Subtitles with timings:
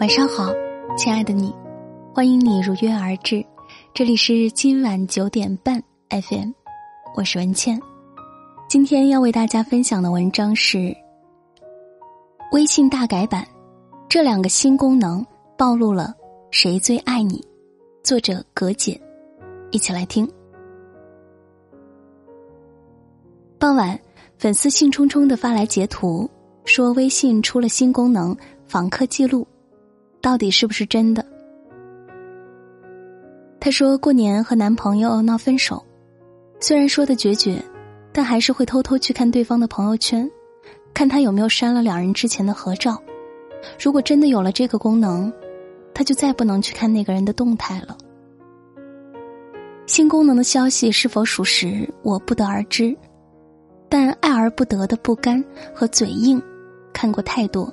[0.00, 0.50] 晚上好，
[0.96, 1.54] 亲爱的你，
[2.14, 3.44] 欢迎你如约而至，
[3.92, 5.78] 这里是今晚九点半
[6.08, 6.52] FM，
[7.14, 7.78] 我是文倩。
[8.66, 10.96] 今天要为大家分享的文章是
[12.52, 13.46] 微信大改版，
[14.08, 15.22] 这两个新功能
[15.58, 16.14] 暴露了
[16.50, 17.46] 谁最爱你？
[18.02, 18.98] 作者葛姐，
[19.70, 20.26] 一起来听。
[23.58, 24.00] 傍晚，
[24.38, 26.26] 粉丝兴冲冲的发来截图，
[26.64, 28.34] 说微信出了新功能
[28.66, 29.46] 访客记录。
[30.20, 31.24] 到底是不是真的？
[33.58, 35.84] 她说过年和男朋友闹分手，
[36.60, 37.62] 虽然说的决绝，
[38.12, 40.30] 但还是会偷偷去看对方的朋友圈，
[40.92, 43.00] 看他有没有删了两人之前的合照。
[43.78, 45.32] 如果真的有了这个功能，
[45.94, 47.96] 他就再不能去看那个人的动态了。
[49.86, 52.96] 新功能的消息是否属实，我不得而知，
[53.88, 56.40] 但爱而不得的不甘和嘴硬，
[56.92, 57.70] 看过太多。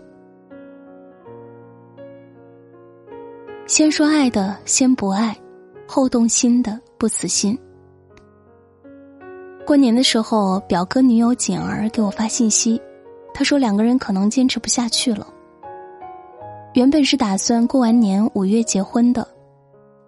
[3.68, 5.36] 先说爱的，先不爱；
[5.86, 7.58] 后动心的，不死心。
[9.66, 12.82] 过年的时候，表哥女友锦儿给我发信息，
[13.34, 15.28] 他说两个人可能坚持不下去了。
[16.76, 19.28] 原本是打算过完年五月结婚的，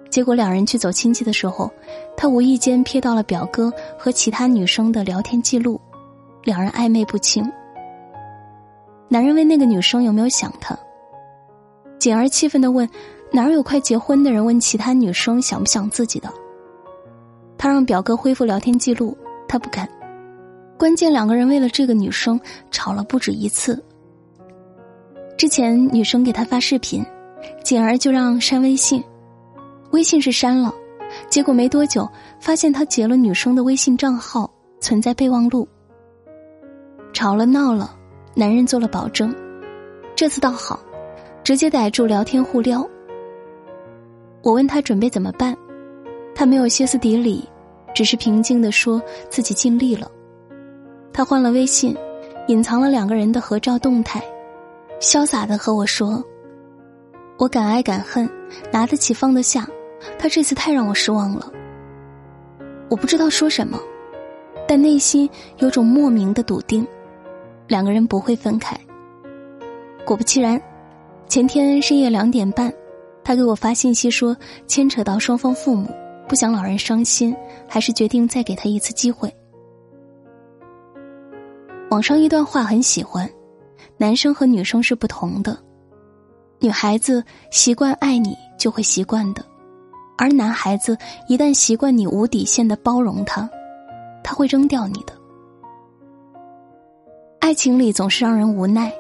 [0.10, 1.70] 结果两人去走亲戚的时候，
[2.16, 5.80] 他无意间瞥到了表哥和其他女生的聊天记录，
[6.46, 7.44] 两人暧昧不清。
[9.10, 10.80] 男人问那个女生有没有想他，
[12.00, 12.90] 锦儿气愤的问。
[13.32, 16.32] 哪有快结婚的人问其他女生想不想自己的？
[17.58, 19.16] 他让表哥恢复聊天记录，
[19.48, 19.88] 他不肯。
[20.78, 22.40] 关键两个人为了这个女生
[22.72, 23.84] 吵了不止一次。
[25.38, 27.06] 之前女生给他发视频，
[27.64, 29.04] 锦儿就让删微信，
[29.92, 30.74] 微信是删了，
[31.30, 35.68] 结果没多久发现他截了女生的微信账号，存在备忘录。
[37.14, 37.96] 吵了闹了，
[38.34, 39.36] 男人做了保证，
[40.16, 40.80] 这次倒好，
[41.44, 42.88] 直接逮住聊天互撩。
[44.42, 45.56] 我问他准备怎么办，
[46.34, 47.48] 他没有歇斯底里，
[47.94, 50.10] 只是平静的说自己尽力了。
[51.12, 51.96] 他换了微信，
[52.48, 54.24] 隐藏了两个人的合照动态，
[55.02, 56.24] 潇洒的和我说
[57.38, 58.30] ：“我敢爱敢恨，
[58.72, 59.68] 拿得起放得下。
[60.18, 61.52] 他这次太让我失望了。”
[62.90, 63.78] 我不知道说什么，
[64.66, 66.88] 但内心有种莫名的笃定，
[67.68, 68.76] 两个人不会分开。
[70.06, 70.60] 果不其然，
[71.28, 72.74] 前天深夜两点半。
[73.30, 74.36] 他给我发信息说，
[74.66, 75.88] 牵扯到双方父母，
[76.28, 77.36] 不想老人伤心，
[77.68, 79.32] 还是决定再给他一次机会。
[81.92, 83.30] 网上一段话很喜欢，
[83.98, 85.56] 男生和女生是不同的，
[86.58, 89.46] 女孩子习惯爱你就会习惯的，
[90.18, 90.98] 而男孩子
[91.28, 93.48] 一旦习惯你无底线的包容他，
[94.24, 95.14] 他会扔掉你的。
[97.40, 98.92] 爱情里总是让人无奈，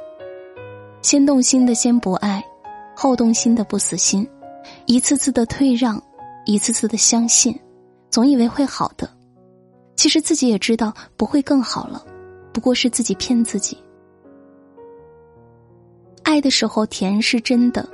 [1.01, 2.45] 先动心的先不爱。
[3.01, 4.27] 后动心的不死心，
[4.85, 6.03] 一次次的退让，
[6.45, 7.57] 一次次的相信，
[8.09, 9.09] 总以为会好的，
[9.95, 12.05] 其实自己也知道不会更好了，
[12.51, 13.77] 不过是自己骗自己。
[16.23, 17.87] 爱的时候甜是真的，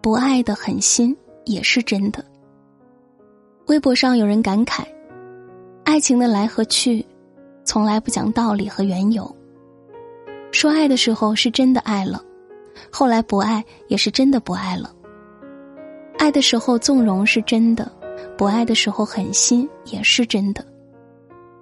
[0.00, 2.24] 不爱的狠心也是真的。
[3.66, 4.82] 微博上有人感慨，
[5.84, 7.04] 爱情的来和去，
[7.66, 9.30] 从来不讲道理和缘由，
[10.52, 12.22] 说爱的时候是真的爱了。
[12.90, 14.92] 后来不爱也是真的不爱了。
[16.18, 17.90] 爱的时候纵容是真的，
[18.36, 20.64] 不爱的时候狠心也是真的，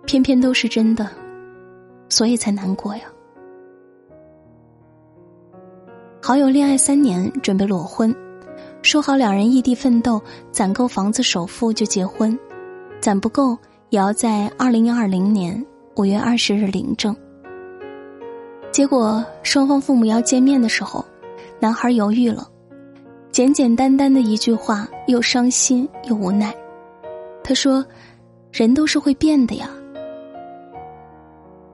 [0.06, 1.08] 偏偏都是真的，
[2.08, 3.02] 所以才难过呀。
[6.22, 8.14] 好友恋爱三年，准备裸婚，
[8.80, 12.38] 说好两人异地奋斗，攒够房子首付就结婚，
[13.00, 13.58] 攒不够
[13.90, 15.62] 也要在二零二零年
[15.96, 17.14] 五月二十日领证。
[18.74, 21.04] 结果双方父母要见面的时候，
[21.60, 22.44] 男孩犹豫了，
[23.30, 26.52] 简简单单的一句话，又伤心又无奈。
[27.44, 27.86] 他说
[28.50, 29.70] ：“人都是会变的呀。”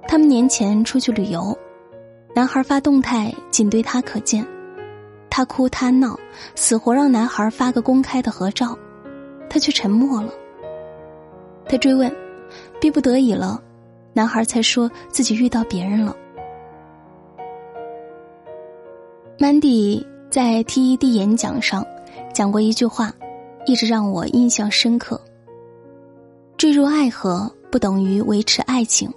[0.07, 1.57] 他们年前出去旅游，
[2.35, 4.47] 男孩发动态仅对他可见，
[5.31, 6.21] 他哭他闹，
[6.55, 8.77] 死活让男孩发个公开的合照，
[9.49, 10.35] 他却沉默了。
[11.65, 12.15] 他追问，
[12.79, 13.59] 逼不得已了，
[14.13, 16.15] 男孩才说自己遇到别人了。
[19.41, 21.83] Mandy 在 TED 演讲上
[22.31, 23.11] 讲过一句话，
[23.65, 25.19] 一直让我印象深刻。
[26.59, 29.11] 坠入爱河不等于维持爱情，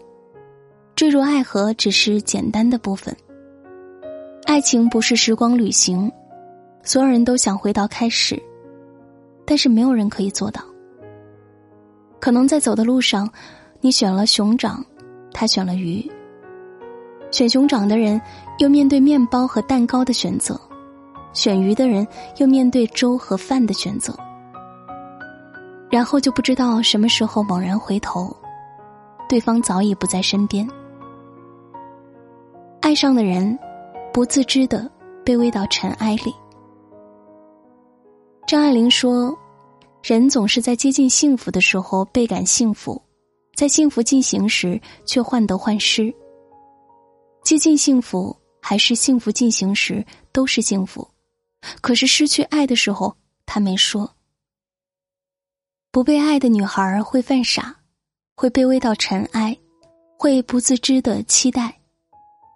[0.96, 3.14] 坠入爱河只是简单的部分。
[4.46, 6.10] 爱情不是时光旅行，
[6.84, 8.42] 所有人都想回到开始，
[9.46, 10.64] 但是没有人可以做到。
[12.22, 13.30] 可能在走的路上，
[13.82, 14.86] 你选了熊掌，
[15.34, 16.10] 他选了鱼。
[17.34, 18.22] 选熊掌的人，
[18.60, 20.56] 又面对面包和蛋糕的选择，
[21.34, 22.08] 选鱼的人
[22.38, 24.16] 又面对粥和饭的选择，
[25.90, 28.32] 然后就不知道什么时候猛然回头，
[29.28, 30.70] 对方早已不在身边。
[32.82, 33.58] 爱上的人，
[34.14, 34.88] 不自知的
[35.26, 36.32] 卑微到尘埃里。
[38.46, 39.36] 张爱玲说
[40.06, 43.02] ：“人总是在接近幸福的时候倍感幸福，
[43.56, 46.14] 在幸福进行时却患得患失。
[47.44, 51.08] 接近幸福还是幸福进行时都是幸福，
[51.82, 54.10] 可是失去爱的时候，他没说。
[55.92, 57.76] 不被爱的女孩会犯傻，
[58.36, 59.56] 会卑微到尘埃，
[60.18, 61.80] 会不自知的期待。”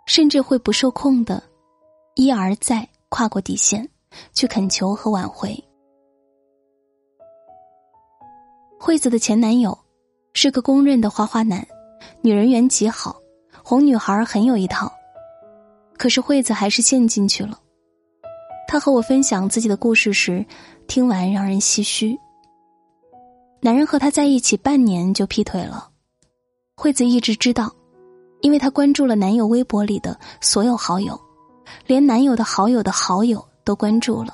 [0.07, 1.43] 甚至会不受控的，
[2.15, 3.89] 一而再跨过底线，
[4.31, 5.61] 去恳求和挽回。
[8.79, 9.77] 惠子的前男友
[10.33, 11.67] 是个公认的花花男，
[12.21, 13.19] 女人缘极好，
[13.69, 14.89] 哄女孩很有一套。
[15.97, 17.59] 可是惠子还是陷进去了。
[18.65, 20.45] 她和我分享自己的故事时，
[20.87, 22.17] 听完让人唏嘘。
[23.59, 25.89] 男人和她在一起半年就劈腿了，
[26.77, 27.69] 惠子一直知道。
[28.39, 31.19] 因为她关注了男友微博里的所有好友，
[31.85, 34.33] 连男友的好友的好友都关注了。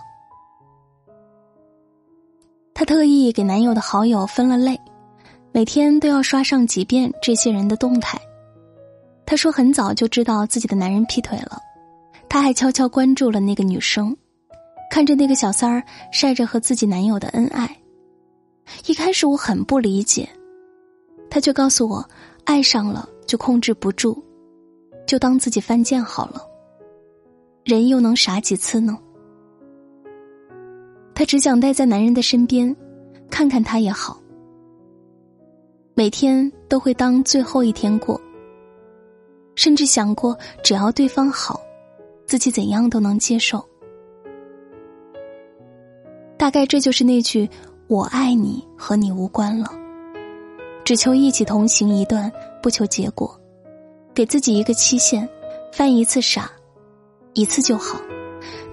[2.75, 4.79] 她特意给男友的好友分了类，
[5.51, 8.21] 每天都要刷上几遍这些人的动态。
[9.33, 11.59] 她说很早就知道自己的男人劈腿了，
[12.29, 14.15] 她还悄悄关注了那个女生，
[14.91, 17.75] 看着那个小三儿晒着和自己男友的恩爱。
[18.85, 20.29] 一开始我很不理解，
[21.31, 22.07] 她却告诉我，
[22.43, 23.09] 爱上了。
[23.25, 24.21] 就控制不住，
[25.07, 26.39] 就当自己犯贱好了。
[27.63, 28.95] 人又能傻几次呢？
[31.15, 32.75] 她只想待在男人的身边，
[33.31, 34.21] 看看他也好。
[35.95, 38.21] 每天都会当最后一天过，
[39.55, 41.61] 甚至想过只要对方好，
[42.25, 43.63] 自己怎样都能接受。
[46.37, 47.49] 大概这就是那句
[47.87, 49.71] “我爱你，和你无关了”。
[50.83, 52.29] 只求一起同行一段，
[52.61, 53.39] 不求结果，
[54.13, 55.27] 给自己一个期限，
[55.71, 56.51] 犯一次傻，
[57.33, 57.97] 一次就好。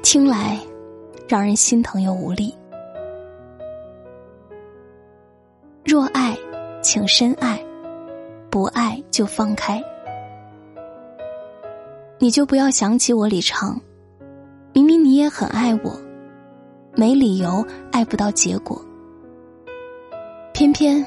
[0.03, 0.59] 听来，
[1.29, 2.53] 让人心疼又无力。
[5.85, 6.37] 若爱，
[6.83, 7.59] 请深爱；
[8.51, 9.81] 不爱就放开。
[12.23, 13.81] 你就不要想起我李长，
[14.75, 15.99] 明明你也很爱我，
[16.95, 18.79] 没理由爱不到结果，
[20.53, 21.05] 偏偏。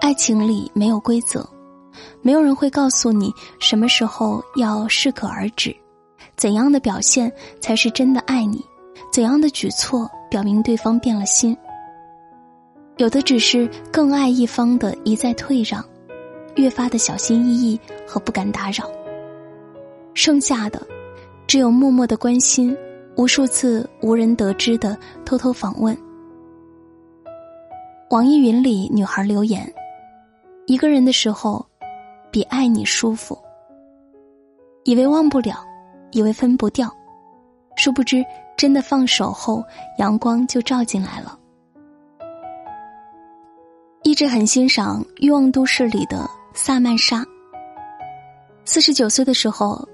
[0.00, 1.48] 爱情里没有规则，
[2.22, 5.72] 没有人会告诉你什么时候要适可而止，
[6.34, 8.60] 怎样的表现才是真的爱你，
[9.12, 11.56] 怎样的举措表明对方变了心。
[12.96, 15.84] 有的只是更爱一方的一再退让，
[16.56, 18.90] 越发的小心翼翼和不敢打扰。
[20.14, 20.80] 剩下的，
[21.46, 22.76] 只有默默的关心，
[23.16, 25.96] 无数次无人得知的偷偷访问。
[28.10, 29.72] 网易云里女孩留言。
[30.66, 31.64] 一个人的时候，
[32.30, 33.36] 比爱你舒服。
[34.84, 35.64] 以为忘不了，
[36.12, 36.90] 以为分不掉，
[37.76, 38.24] 殊不知
[38.56, 39.64] 真的放手后，
[39.98, 41.38] 阳光就照进来了。
[44.02, 47.24] 一直很欣赏《欲望都市》里的萨曼莎。
[48.64, 49.88] 四十九岁的时候，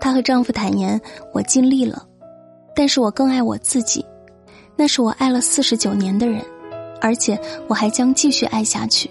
[0.00, 1.00] 她和丈夫坦言
[1.32, 2.06] ：“我尽力了，
[2.74, 4.04] 但是我更爱我自己。
[4.76, 6.40] 那是我爱了四十九年的人，
[7.00, 9.10] 而且我还将继续爱下去。”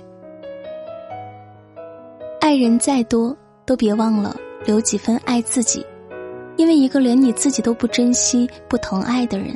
[2.39, 4.33] 爱人再多，都别忘了
[4.65, 5.85] 留几分爱自己，
[6.55, 9.53] 因为一个连你自己都不珍惜、不疼爱的人，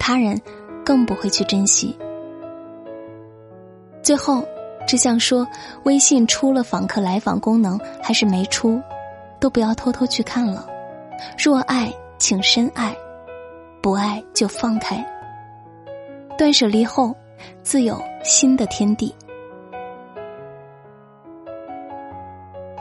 [0.00, 0.36] 他人
[0.84, 1.96] 更不会去珍惜。
[4.02, 4.44] 最后，
[4.88, 5.46] 只想说，
[5.84, 8.82] 微信出了访客来访功能还是没出，
[9.40, 10.66] 都不要偷偷去看了。
[11.38, 12.92] 若爱，请深爱；
[13.82, 15.04] 不爱就放开。
[16.36, 17.14] 断舍离后，
[17.62, 19.14] 自有新的天地。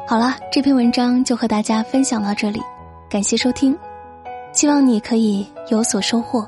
[0.08, 2.62] 好了，这篇文章就和大家分享到这里，
[3.10, 3.78] 感谢收听，
[4.52, 6.48] 希望你可以有所收获。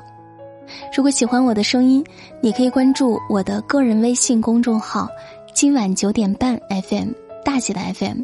[0.94, 2.04] 如果喜欢我的声音，
[2.42, 5.08] 你可以关注我的个人微信公众号
[5.54, 7.08] “今晚九点半 FM”
[7.42, 8.20] 大写的 FM，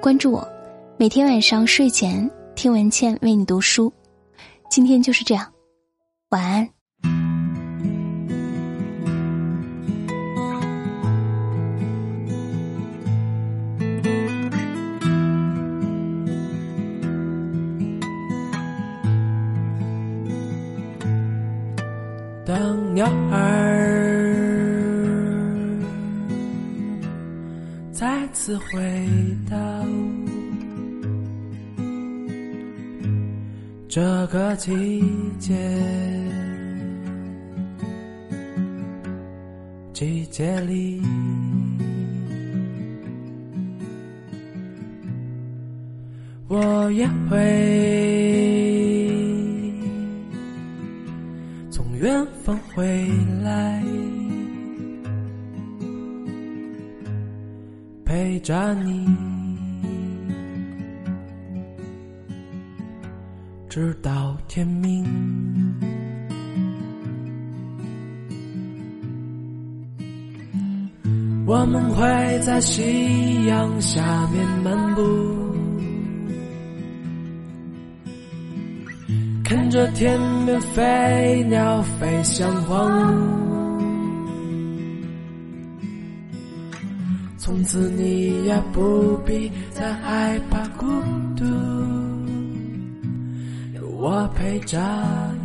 [0.00, 0.46] 关注我，
[0.98, 3.92] 每天晚上睡前听文倩为你读书。
[4.70, 5.52] 今天就是这样，
[6.30, 6.66] 晚安。
[22.46, 23.76] 当鸟儿
[27.92, 29.18] 再次回
[29.50, 29.56] 到
[33.96, 35.02] 这个季
[35.38, 35.56] 节，
[39.94, 41.00] 季节里，
[46.46, 47.38] 我也会
[51.70, 53.08] 从远方回
[53.42, 53.82] 来，
[58.04, 59.35] 陪着你。
[63.76, 65.04] 直到天明，
[71.46, 75.02] 我们会在夕阳下面漫步，
[79.44, 83.28] 看着天边飞鸟飞向荒芜，
[87.36, 90.86] 从此你也不必再害怕孤
[91.36, 91.85] 独。
[94.06, 95.35] 我陪着。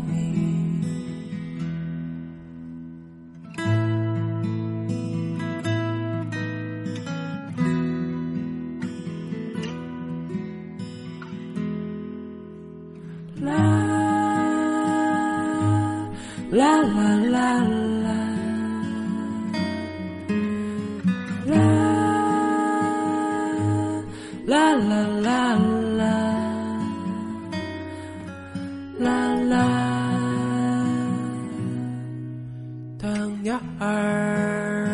[33.43, 34.87] 鸟儿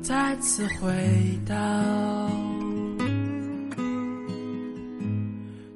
[0.00, 0.88] 再次回
[1.44, 1.54] 到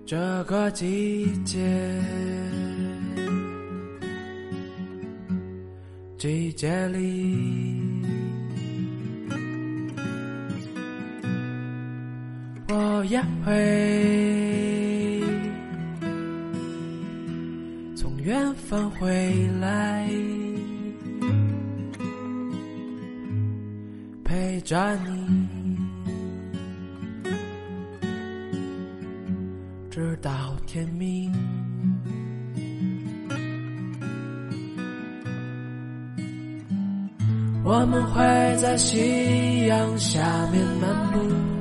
[0.06, 1.58] 这个季节，
[6.16, 7.80] 季节里，
[12.68, 14.29] 我也会。
[18.70, 20.08] 返回来，
[24.22, 25.76] 陪着你，
[29.90, 30.30] 直到
[30.68, 31.32] 天明。
[37.64, 41.59] 我们会在夕阳下面漫步。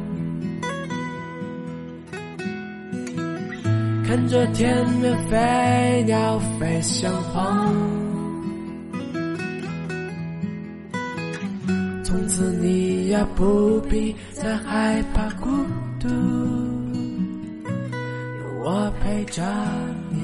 [4.09, 7.77] 看着天边飞鸟飞向荒芜，
[12.03, 15.47] 从此你也不必再害怕孤
[15.99, 16.07] 独，
[18.39, 19.43] 有我陪着
[20.09, 20.17] 你。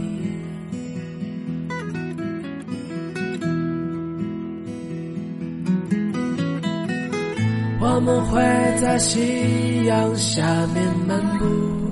[7.80, 8.42] 我们会
[8.82, 11.85] 在夕阳下面漫步。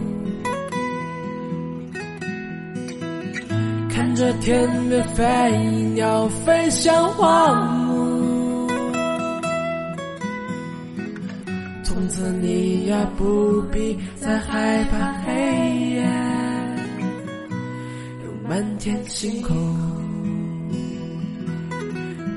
[4.14, 5.58] 看着天边飞
[5.96, 8.70] 鸟飞向荒芜，
[11.84, 15.34] 从此你也不必再害怕黑
[15.96, 16.04] 夜，
[18.24, 19.58] 有满天星空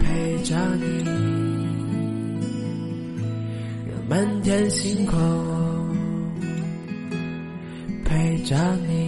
[0.01, 1.05] 陪着你，
[3.91, 5.15] 有满天星空
[8.03, 8.57] 陪着
[8.89, 9.06] 你。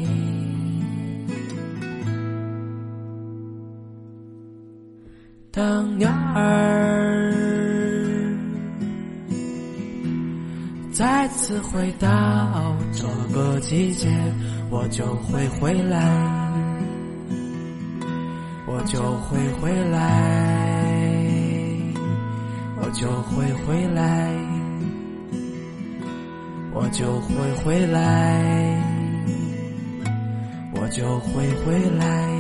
[5.59, 7.35] 当鸟儿
[10.93, 13.03] 再次回到这
[13.35, 14.09] 个季节，
[14.71, 15.99] 我就会回来，
[18.69, 20.95] 我就会回来，
[22.81, 24.33] 我就会回来，
[26.73, 28.81] 我就会回来，
[30.77, 32.38] 我就会回来。